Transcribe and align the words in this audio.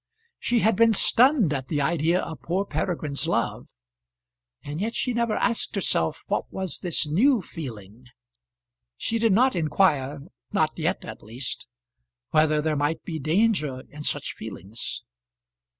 She 0.39 0.61
had 0.61 0.75
been 0.75 0.93
stunned 0.95 1.53
at 1.53 1.67
the 1.67 1.79
idea 1.79 2.21
of 2.21 2.41
poor 2.41 2.65
Peregrine's 2.65 3.27
love, 3.27 3.67
and 4.63 4.81
yet 4.81 4.95
she 4.95 5.13
never 5.13 5.35
asked 5.35 5.75
herself 5.75 6.23
what 6.25 6.51
was 6.51 6.79
this 6.79 7.05
new 7.05 7.39
feeling. 7.39 8.07
She 8.97 9.19
did 9.19 9.31
not 9.31 9.55
inquire 9.55 10.21
not 10.51 10.71
yet 10.75 11.05
at 11.05 11.21
least 11.21 11.67
whether 12.31 12.63
there 12.63 12.75
might 12.75 13.03
be 13.03 13.19
danger 13.19 13.83
in 13.91 14.01
such 14.01 14.33
feelings. 14.33 15.03